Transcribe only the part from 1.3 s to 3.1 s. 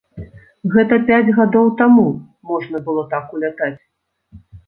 гадоў таму можна было